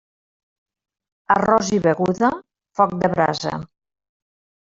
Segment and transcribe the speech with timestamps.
[1.33, 2.31] Arròs i beguda,
[2.79, 3.55] foc de brasa.